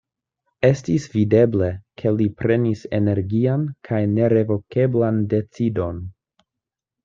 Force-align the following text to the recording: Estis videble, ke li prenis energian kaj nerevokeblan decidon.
Estis 0.69 1.03
videble, 1.17 1.67
ke 2.03 2.13
li 2.15 2.27
prenis 2.41 2.83
energian 3.01 3.69
kaj 3.91 4.03
nerevokeblan 4.17 5.23
decidon. 5.37 6.05